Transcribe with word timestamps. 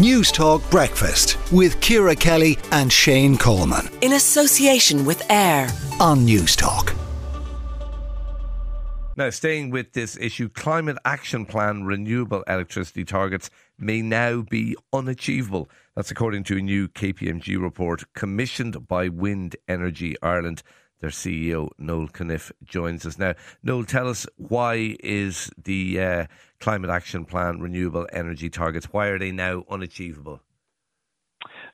Newstalk 0.00 0.62
Breakfast 0.70 1.36
with 1.52 1.78
Ciara 1.82 2.16
Kelly 2.16 2.56
and 2.72 2.90
Shane 2.90 3.36
Coleman. 3.36 3.86
In 4.00 4.14
association 4.14 5.04
with 5.04 5.22
AIR 5.30 5.68
on 6.00 6.26
Newstalk. 6.26 6.96
Now, 9.18 9.28
staying 9.28 9.68
with 9.68 9.92
this 9.92 10.16
issue, 10.16 10.48
Climate 10.48 10.96
Action 11.04 11.44
Plan 11.44 11.84
renewable 11.84 12.42
electricity 12.46 13.04
targets 13.04 13.50
may 13.78 14.00
now 14.00 14.40
be 14.40 14.74
unachievable. 14.90 15.68
That's 15.94 16.10
according 16.10 16.44
to 16.44 16.56
a 16.56 16.62
new 16.62 16.88
KPMG 16.88 17.60
report 17.60 18.04
commissioned 18.14 18.88
by 18.88 19.10
Wind 19.10 19.56
Energy 19.68 20.16
Ireland. 20.22 20.62
Their 21.00 21.10
CEO 21.10 21.70
Noel 21.78 22.08
Cunniffe 22.08 22.52
joins 22.64 23.06
us 23.06 23.18
now. 23.18 23.34
Noel, 23.62 23.84
tell 23.84 24.08
us 24.08 24.26
why 24.36 24.96
is 25.00 25.50
the 25.62 26.00
uh, 26.00 26.26
Climate 26.60 26.90
Action 26.90 27.24
Plan 27.24 27.60
renewable 27.60 28.06
energy 28.12 28.50
targets 28.50 28.86
why 28.86 29.06
are 29.06 29.18
they 29.18 29.32
now 29.32 29.64
unachievable? 29.70 30.40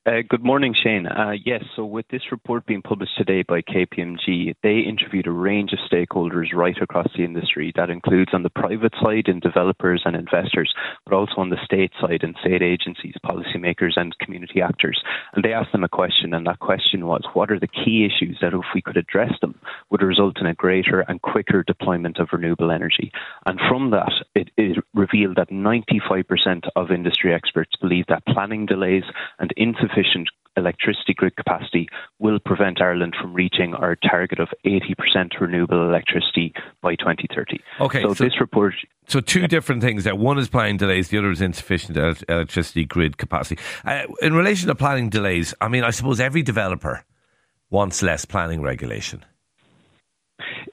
Uh, 0.06 0.22
good 0.28 0.44
morning, 0.44 0.72
Shane. 0.72 1.04
Uh, 1.04 1.32
yes, 1.44 1.64
so 1.74 1.84
with 1.84 2.06
this 2.12 2.30
report 2.30 2.64
being 2.64 2.80
published 2.80 3.16
today 3.18 3.42
by 3.42 3.60
KPMG, 3.60 4.54
they 4.62 4.78
interviewed 4.78 5.26
a 5.26 5.32
range 5.32 5.72
of 5.72 5.80
stakeholders 5.90 6.54
right 6.54 6.76
across 6.80 7.08
the 7.16 7.24
industry. 7.24 7.72
That 7.74 7.90
includes 7.90 8.30
on 8.32 8.44
the 8.44 8.50
private 8.50 8.92
side 9.02 9.26
in 9.26 9.40
developers 9.40 10.02
and 10.04 10.14
investors, 10.14 10.72
but 11.04 11.12
also 11.12 11.32
on 11.38 11.50
the 11.50 11.56
state 11.64 11.90
side 12.00 12.22
in 12.22 12.36
state 12.40 12.62
agencies, 12.62 13.14
policymakers, 13.24 13.94
and 13.96 14.16
community 14.20 14.62
actors. 14.62 15.02
And 15.32 15.44
they 15.44 15.52
asked 15.52 15.72
them 15.72 15.82
a 15.82 15.88
question, 15.88 16.32
and 16.34 16.46
that 16.46 16.60
question 16.60 17.08
was 17.08 17.22
what 17.32 17.50
are 17.50 17.58
the 17.58 17.66
key 17.66 18.06
issues 18.06 18.38
that, 18.40 18.54
if 18.54 18.60
we 18.76 18.82
could 18.82 18.96
address 18.96 19.32
them, 19.40 19.58
would 19.90 20.02
result 20.02 20.40
in 20.40 20.46
a 20.46 20.54
greater 20.54 21.00
and 21.00 21.20
quicker 21.20 21.64
deployment 21.64 22.18
of 22.18 22.28
renewable 22.30 22.70
energy? 22.70 23.10
And 23.44 23.58
from 23.68 23.90
that, 23.90 24.12
it, 24.36 24.50
it 24.56 24.78
revealed 24.94 25.38
that 25.38 25.50
95% 25.50 26.68
of 26.76 26.92
industry 26.92 27.34
experts 27.34 27.72
believe 27.80 28.04
that 28.06 28.24
planning 28.26 28.66
delays 28.66 29.02
and 29.40 29.52
insufficient 29.56 29.95
sufficient 29.96 30.28
electricity 30.56 31.12
grid 31.14 31.36
capacity 31.36 31.88
will 32.18 32.38
prevent 32.38 32.80
Ireland 32.80 33.14
from 33.20 33.34
reaching 33.34 33.74
our 33.74 33.94
target 33.96 34.38
of 34.38 34.48
80% 34.64 35.38
renewable 35.40 35.86
electricity 35.86 36.52
by 36.80 36.94
2030. 36.94 37.60
Okay, 37.80 38.02
so, 38.02 38.14
so 38.14 38.24
this 38.24 38.40
report. 38.40 38.74
So 39.06 39.20
two 39.20 39.46
different 39.46 39.82
things 39.82 40.04
there. 40.04 40.14
One 40.14 40.38
is 40.38 40.48
planning 40.48 40.78
delays. 40.78 41.08
The 41.08 41.18
other 41.18 41.30
is 41.30 41.42
insufficient 41.42 41.96
electricity 42.28 42.84
grid 42.84 43.18
capacity. 43.18 43.60
Uh, 43.84 44.04
in 44.22 44.34
relation 44.34 44.68
to 44.68 44.74
planning 44.74 45.10
delays, 45.10 45.54
I 45.60 45.68
mean, 45.68 45.84
I 45.84 45.90
suppose 45.90 46.20
every 46.20 46.42
developer 46.42 47.04
wants 47.70 48.02
less 48.02 48.24
planning 48.24 48.62
regulation 48.62 49.24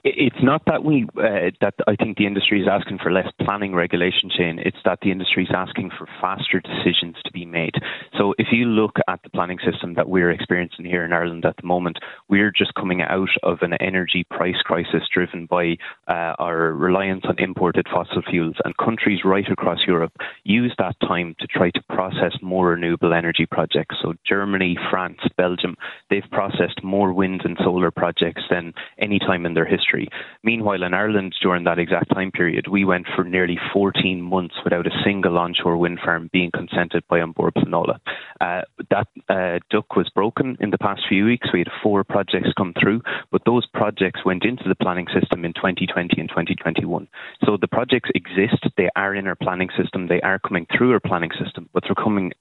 it's 0.04 0.42
not 0.42 0.60
that 0.66 0.84
we 0.84 1.06
uh, 1.16 1.48
that 1.62 1.74
I 1.86 1.96
think 1.96 2.18
the 2.18 2.26
industry 2.26 2.60
is 2.60 2.68
asking 2.70 2.98
for 3.02 3.10
less 3.10 3.28
planning 3.40 3.74
regulation, 3.74 4.30
Shane. 4.36 4.58
It's 4.58 4.76
that 4.84 4.98
the 5.00 5.10
industry 5.10 5.44
is 5.44 5.50
asking 5.54 5.92
for 5.96 6.06
faster 6.20 6.60
decisions 6.60 7.16
to 7.24 7.32
be 7.32 7.46
made. 7.46 7.72
So 8.18 8.34
if 8.36 8.48
you 8.52 8.66
look 8.66 8.96
at 9.08 9.22
the 9.22 9.30
planning 9.30 9.58
system 9.64 9.94
that 9.94 10.06
we're 10.06 10.30
experiencing 10.30 10.84
here 10.84 11.06
in 11.06 11.14
Ireland 11.14 11.46
at 11.46 11.56
the 11.56 11.66
moment, 11.66 11.98
we're 12.28 12.52
just 12.52 12.74
coming 12.74 13.00
out 13.00 13.30
of 13.42 13.58
an 13.62 13.72
energy 13.80 14.26
price 14.30 14.60
crisis 14.62 15.08
driven 15.12 15.46
by 15.46 15.76
uh, 16.06 16.34
our 16.38 16.72
reliance 16.74 17.24
on 17.26 17.38
imported 17.38 17.86
fossil 17.90 18.20
fuels, 18.28 18.56
and 18.66 18.76
countries 18.76 19.20
right 19.24 19.50
across 19.50 19.78
Europe 19.86 20.12
use 20.44 20.74
that 20.76 20.96
time 21.00 21.34
to 21.40 21.46
try 21.46 21.70
to 21.70 21.82
process 21.88 22.32
more 22.42 22.70
renewable 22.70 23.14
energy 23.14 23.46
projects. 23.50 23.96
So 24.02 24.12
Germany, 24.28 24.76
France, 24.90 25.20
Belgium, 25.38 25.76
they've 26.10 26.22
processed 26.30 26.84
more 26.84 27.14
wind 27.14 27.40
and 27.44 27.56
solar 27.64 27.90
projects 27.90 28.42
than 28.50 28.74
any 28.98 29.18
time 29.18 29.46
in 29.46 29.54
their 29.54 29.64
history 29.64 29.93
industry. 29.94 30.08
Meanwhile, 30.42 30.82
in 30.82 30.94
Ireland, 30.94 31.34
during 31.42 31.64
that 31.64 31.78
exact 31.78 32.12
time 32.14 32.30
period, 32.30 32.66
we 32.70 32.84
went 32.84 33.06
for 33.14 33.24
nearly 33.24 33.58
14 33.72 34.20
months 34.20 34.54
without 34.62 34.86
a 34.86 35.02
single 35.04 35.38
onshore 35.38 35.76
wind 35.76 35.98
farm 36.04 36.28
being 36.32 36.50
consented 36.50 37.04
by 37.08 37.18
An 37.18 37.32
Bord 37.32 37.54
Pleanála. 37.54 37.98
Uh, 38.40 38.62
that 38.90 39.06
uh, 39.28 39.58
duck 39.70 39.96
was 39.96 40.10
broken 40.14 40.56
in 40.60 40.70
the 40.70 40.78
past 40.78 41.02
few 41.08 41.24
weeks. 41.24 41.48
We 41.52 41.60
had 41.60 41.68
four 41.82 42.04
projects 42.04 42.50
come 42.56 42.74
through, 42.80 43.02
but 43.30 43.42
those 43.46 43.66
projects 43.72 44.20
went 44.24 44.44
into 44.44 44.64
the 44.68 44.74
planning 44.74 45.06
system 45.18 45.44
in 45.44 45.52
2020 45.54 46.20
and 46.20 46.28
2021. 46.28 47.08
So 47.44 47.56
the 47.60 47.68
projects 47.68 48.10
exist, 48.14 48.66
they 48.76 48.90
are 48.96 49.14
in 49.14 49.26
our 49.26 49.36
planning 49.36 49.70
system, 49.80 50.08
they 50.08 50.20
are 50.20 50.38
coming 50.38 50.66
through 50.76 50.92
our 50.92 51.00
planning 51.00 51.30
system, 51.42 51.68
but 51.72 51.84
they're 51.84 51.94
coming 51.94 52.32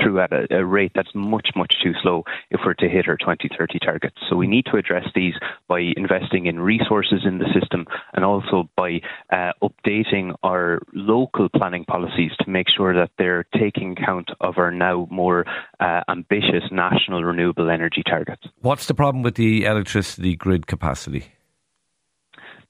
through 0.00 0.20
at 0.20 0.32
a, 0.32 0.46
a, 0.50 0.64
rate 0.64 0.92
that's 0.94 1.14
much, 1.14 1.50
much 1.56 1.74
too 1.82 1.92
slow 2.02 2.24
if 2.50 2.60
we're 2.64 2.74
to 2.74 2.88
hit 2.88 3.08
our 3.08 3.16
2030 3.16 3.78
targets. 3.78 4.16
So 4.28 4.36
we 4.36 4.46
need 4.46 4.66
to 4.66 4.76
address 4.76 5.04
these 5.14 5.34
by 5.68 5.80
investing 5.96 6.46
in 6.46 6.60
resources 6.60 7.22
in 7.24 7.38
the 7.38 7.46
system 7.58 7.86
and 8.14 8.24
also 8.24 8.68
by 8.76 9.00
uh, 9.32 9.52
updating 9.62 10.34
our 10.42 10.80
local 10.92 11.48
planning 11.48 11.84
policies 11.84 12.30
to 12.40 12.50
make 12.50 12.66
sure 12.74 12.94
that 12.94 13.10
they're 13.18 13.46
taking 13.58 13.92
account 13.92 14.30
of 14.40 14.58
our 14.58 14.70
now 14.70 15.08
more 15.10 15.44
uh, 15.80 16.00
ambitious 16.08 16.64
national 16.70 17.24
renewable 17.24 17.70
energy 17.70 18.02
targets. 18.04 18.42
What's 18.60 18.86
the 18.86 18.94
problem 18.94 19.22
with 19.22 19.34
the 19.34 19.64
electricity 19.64 20.36
grid 20.36 20.66
capacity? 20.66 21.26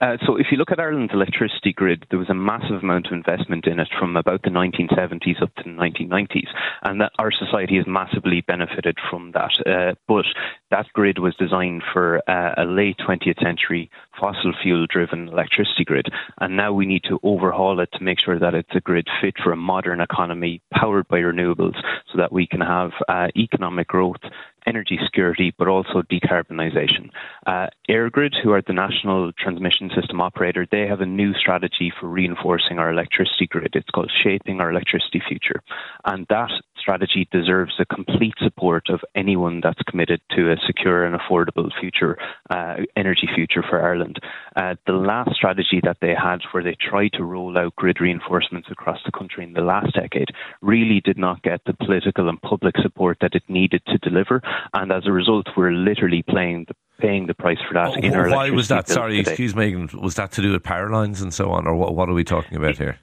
Uh, 0.01 0.17
so, 0.27 0.37
if 0.37 0.47
you 0.51 0.57
look 0.57 0.71
at 0.71 0.81
Ireland's 0.81 1.13
electricity 1.13 1.75
grid, 1.75 2.07
there 2.09 2.19
was 2.19 2.31
a 2.31 2.35
massive 2.35 2.83
amount 2.83 3.07
of 3.07 3.13
investment 3.13 3.67
in 3.67 3.79
it 3.79 3.89
from 3.99 4.17
about 4.17 4.43
the 4.43 4.49
1970s 4.49 5.43
up 5.43 5.55
to 5.57 5.65
the 5.65 5.71
1990s, 5.71 6.49
and 6.85 7.01
that 7.03 7.13
our 7.19 7.31
society 7.31 7.77
has 7.77 7.87
massively 7.87 8.41
benefited 8.41 8.97
from 9.11 9.33
that. 9.33 9.51
Uh, 9.67 9.95
but 10.09 10.25
that 10.71 10.87
grid 10.95 11.19
was 11.19 11.35
designed 11.37 11.83
for 11.93 12.23
uh, 12.31 12.55
a 12.57 12.65
late 12.65 12.97
20th 12.99 13.43
century 13.43 13.91
fossil 14.19 14.55
fuel 14.63 14.87
driven 14.87 15.29
electricity 15.29 15.85
grid, 15.85 16.07
and 16.41 16.57
now 16.57 16.73
we 16.73 16.87
need 16.87 17.05
to 17.05 17.21
overhaul 17.23 17.79
it 17.81 17.91
to 17.93 18.03
make 18.03 18.21
sure 18.21 18.39
that 18.39 18.55
it's 18.55 18.75
a 18.75 18.81
grid 18.81 19.07
fit 19.21 19.35
for 19.43 19.53
a 19.53 19.57
modern 19.57 20.01
economy 20.01 20.63
powered 20.73 21.09
by 21.09 21.19
renewables 21.19 21.77
so 22.11 22.17
that 22.17 22.33
we 22.33 22.47
can 22.47 22.61
have 22.63 22.93
uh, 23.09 23.29
economic 23.37 23.89
growth 23.89 24.21
energy 24.67 24.99
security, 25.05 25.55
but 25.57 25.69
also 25.69 26.03
decarbonisation. 26.03 27.11
Uh, 27.47 27.69
EirGrid, 27.89 28.35
who 28.43 28.53
are 28.53 28.63
the 28.63 28.73
national 28.73 29.33
transmission 29.33 29.91
system 29.95 30.21
operator, 30.21 30.67
they 30.71 30.87
have 30.87 31.01
a 31.01 31.07
new 31.07 31.35
strategy 31.35 31.93
for 31.99 32.09
reinforcing 32.09 32.79
our 32.79 32.91
electricity 32.91 33.47
grid. 33.47 33.75
It's 33.75 33.91
called 33.91 34.11
Shaping 34.23 34.61
Our 34.61 34.71
Electricity 34.71 35.23
Future. 35.27 35.63
And 36.05 36.27
that 36.29 36.51
strategy 36.81 37.29
deserves 37.31 37.75
the 37.79 37.85
complete 37.85 38.35
support 38.43 38.89
of 38.89 39.01
anyone 39.15 39.61
that's 39.63 39.83
committed 39.89 40.21
to 40.37 40.51
a 40.51 40.57
secure 40.67 41.05
and 41.05 41.19
affordable 41.19 41.71
future, 41.81 42.19
uh, 42.51 42.77
energy 42.97 43.29
future 43.35 43.63
for 43.69 43.83
Ireland. 43.83 44.19
Uh, 44.57 44.75
the 44.87 44.93
last 44.93 45.35
strategy 45.35 45.81
that 45.85 45.99
they 46.01 46.15
had, 46.15 46.41
where 46.53 46.65
they 46.65 46.77
tried 46.81 47.13
to 47.15 47.25
roll 47.25 47.57
out 47.59 47.77
grid 47.77 48.01
reinforcements 48.01 48.69
across 48.71 48.99
the 49.05 49.13
country 49.13 49.45
in 49.45 49.53
the 49.53 49.61
last 49.61 49.95
decade, 49.95 50.29
really 50.63 51.01
did 51.05 51.19
not 51.19 51.43
get 51.43 51.61
the 51.67 51.75
political 51.75 52.29
and 52.29 52.41
public 52.43 52.75
support 52.83 53.19
that 53.21 53.35
it 53.35 53.43
needed 53.49 53.83
to 53.87 53.99
deliver 53.99 54.41
and 54.75 54.93
as 54.93 55.07
a 55.07 55.13
result, 55.13 55.47
we're 55.57 55.73
literally 55.73 56.23
playing 56.23 56.67
the 56.69 56.75
paying 57.01 57.27
the 57.27 57.35
price 57.35 57.59
for 57.67 57.75
that 57.75 57.91
oh, 57.91 57.95
in 57.95 58.15
our 58.15 58.29
Why 58.29 58.51
was 58.51 58.69
that? 58.69 58.89
Sorry, 58.89 59.17
today. 59.17 59.31
excuse 59.31 59.57
me. 59.57 59.75
Was 59.95 60.17
that 60.17 60.33
to 60.33 60.43
do 60.43 60.53
with 60.53 60.63
power 60.63 60.91
lines 60.91 61.23
and 61.23 61.33
so 61.33 61.51
on, 61.51 61.67
or 61.67 61.75
what? 61.75 61.95
What 61.95 62.09
are 62.09 62.15
we 62.15 62.25
talking 62.25 62.57
about 62.57 62.77
here? 62.77 62.99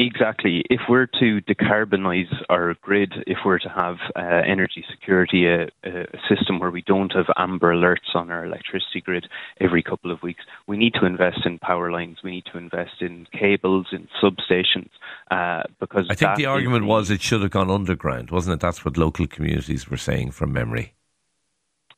Exactly. 0.00 0.64
If 0.70 0.80
we're 0.88 1.04
to 1.04 1.42
decarbonise 1.42 2.32
our 2.48 2.74
grid, 2.80 3.12
if 3.26 3.38
we're 3.44 3.58
to 3.58 3.68
have 3.68 3.96
uh, 4.16 4.20
energy 4.46 4.82
security, 4.90 5.46
a, 5.46 5.64
a, 5.84 6.06
system 6.26 6.58
where 6.58 6.70
we 6.70 6.80
don't 6.80 7.12
have 7.12 7.26
amber 7.36 7.74
alerts 7.74 8.14
on 8.14 8.30
our 8.30 8.46
electricity 8.46 9.02
grid 9.02 9.26
every 9.60 9.82
couple 9.82 10.10
of 10.10 10.22
weeks, 10.22 10.42
we 10.66 10.78
need 10.78 10.94
to 10.94 11.04
invest 11.04 11.40
in 11.44 11.58
power 11.58 11.92
lines. 11.92 12.16
We 12.24 12.30
need 12.30 12.46
to 12.50 12.56
invest 12.56 13.02
in 13.02 13.26
cables, 13.38 13.88
in 13.92 14.08
substations, 14.22 14.88
uh, 15.30 15.64
because 15.78 16.06
I 16.08 16.14
think 16.14 16.36
the 16.36 16.46
argument 16.46 16.86
was 16.86 17.10
it 17.10 17.20
should 17.20 17.42
have 17.42 17.50
gone 17.50 17.70
underground, 17.70 18.30
wasn't 18.30 18.54
it? 18.54 18.60
That's 18.60 18.86
what 18.86 18.96
local 18.96 19.26
communities 19.26 19.90
were 19.90 19.98
saying 19.98 20.30
from 20.30 20.50
memory. 20.50 20.94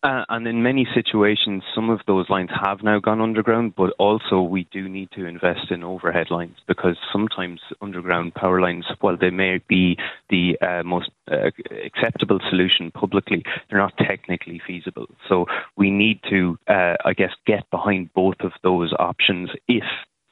Uh, 0.03 0.25
and 0.31 0.49
in 0.49 0.65
many 0.65 0.85
situations, 0.93 1.63
some 1.75 1.89
of 1.89 2.01
those 2.09 2.29
lines 2.29 2.51
have 2.61 2.83
now 2.83 2.99
gone 2.99 3.21
underground, 3.21 3.73
but 3.77 3.95
also 3.99 4.43
we 4.43 4.67
do 4.73 4.89
need 4.89 5.09
to 5.13 5.27
invest 5.27 5.71
in 5.71 5.85
overhead 5.85 6.29
lines 6.29 6.57
because 6.67 6.97
sometimes 7.13 7.61
underground 7.81 8.35
power 8.35 8.61
lines, 8.61 8.85
while 9.01 9.17
they 9.17 9.31
may 9.31 9.61
be 9.69 9.97
the 10.29 10.59
uh, 10.61 10.83
most 10.83 11.11
uh, 11.31 11.51
acceptable 11.85 12.41
solution 12.51 12.91
publicly, 12.91 13.45
they're 13.71 13.79
not 13.79 13.97
technically 13.97 14.61
feasible. 14.67 15.07
So 15.29 15.47
we 15.77 15.91
need 15.91 16.21
to, 16.31 16.59
uh, 16.67 16.97
I 17.05 17.13
guess, 17.13 17.31
get 17.47 17.71
behind 17.71 18.13
both 18.13 18.41
of 18.41 18.53
those 18.65 18.93
options 18.99 19.51
if 19.69 19.85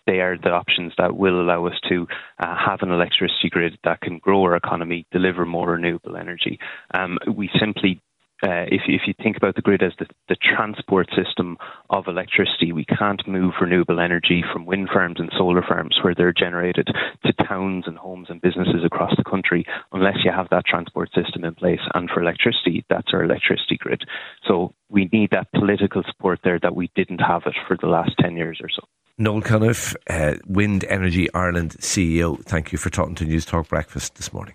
they 0.06 0.18
are 0.18 0.36
the 0.36 0.50
options 0.50 0.92
that 0.98 1.16
will 1.16 1.40
allow 1.40 1.66
us 1.66 1.78
to 1.88 2.08
uh, 2.40 2.56
have 2.56 2.82
an 2.82 2.90
electricity 2.90 3.48
grid 3.48 3.78
that 3.84 4.00
can 4.00 4.18
grow 4.18 4.42
our 4.42 4.56
economy, 4.56 5.06
deliver 5.12 5.46
more 5.46 5.70
renewable 5.70 6.16
energy. 6.16 6.58
Um, 6.92 7.18
we 7.32 7.48
simply 7.60 8.00
uh, 8.42 8.64
if, 8.68 8.82
if 8.86 9.02
you 9.06 9.14
think 9.22 9.36
about 9.36 9.54
the 9.54 9.62
grid 9.62 9.82
as 9.82 9.92
the, 9.98 10.06
the 10.28 10.36
transport 10.36 11.08
system 11.14 11.56
of 11.90 12.06
electricity, 12.06 12.72
we 12.72 12.84
can't 12.84 13.26
move 13.26 13.54
renewable 13.60 14.00
energy 14.00 14.42
from 14.52 14.66
wind 14.66 14.88
farms 14.92 15.16
and 15.18 15.30
solar 15.36 15.62
farms 15.62 15.98
where 16.02 16.14
they're 16.14 16.32
generated 16.32 16.88
to 17.24 17.32
towns 17.44 17.84
and 17.86 17.98
homes 17.98 18.28
and 18.30 18.40
businesses 18.40 18.84
across 18.84 19.12
the 19.16 19.24
country 19.24 19.64
unless 19.92 20.16
you 20.24 20.32
have 20.32 20.48
that 20.50 20.64
transport 20.64 21.10
system 21.14 21.44
in 21.44 21.54
place. 21.54 21.80
And 21.94 22.08
for 22.08 22.22
electricity, 22.22 22.84
that's 22.88 23.12
our 23.12 23.24
electricity 23.24 23.76
grid. 23.78 24.02
So 24.46 24.74
we 24.88 25.08
need 25.12 25.30
that 25.30 25.52
political 25.52 26.02
support 26.06 26.40
there 26.42 26.58
that 26.62 26.74
we 26.74 26.90
didn't 26.94 27.20
have 27.20 27.42
it 27.46 27.54
for 27.66 27.76
the 27.80 27.88
last 27.88 28.12
10 28.20 28.36
years 28.36 28.60
or 28.62 28.68
so. 28.68 28.82
Noel 29.18 29.42
Cunniffe, 29.42 29.94
uh, 30.08 30.36
Wind 30.46 30.84
Energy 30.88 31.28
Ireland 31.34 31.72
CEO, 31.80 32.42
thank 32.44 32.72
you 32.72 32.78
for 32.78 32.88
talking 32.88 33.14
to 33.16 33.26
Newstalk 33.26 33.68
Breakfast 33.68 34.14
this 34.14 34.32
morning. 34.32 34.54